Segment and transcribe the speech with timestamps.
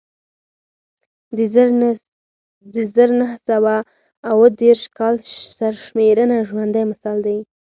[2.75, 3.75] د زر نه سوه
[4.29, 5.15] اووه دېرش کال
[5.57, 7.37] سرشمېرنه ژوندی مثال دی